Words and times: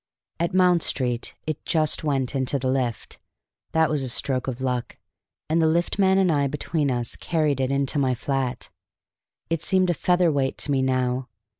At 0.39 0.51
Mount 0.55 0.81
Street 0.81 1.35
it 1.45 1.63
just 1.63 2.03
went 2.03 2.33
into 2.33 2.57
the 2.57 2.71
lift; 2.71 3.19
that 3.73 3.87
was 3.87 4.01
a 4.01 4.09
stroke 4.09 4.47
of 4.47 4.59
luck; 4.59 4.97
and 5.47 5.61
the 5.61 5.67
lift 5.67 5.99
man 5.99 6.17
and 6.17 6.31
I 6.31 6.47
between 6.47 6.89
us 6.89 7.15
carried 7.15 7.59
it 7.61 7.69
into 7.69 7.99
my 7.99 8.15
flat. 8.15 8.71
It 9.51 9.61
seemed 9.61 9.91
a 9.91 9.93
featherweight 9.93 10.57
to 10.57 10.71
me 10.71 10.81
now. 10.81 11.29